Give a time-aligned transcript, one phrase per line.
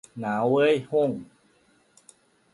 [0.19, 1.11] หนาวเว้ย โฮ่ง